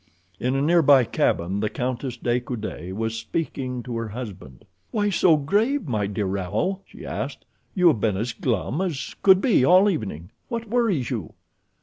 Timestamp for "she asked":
6.87-7.45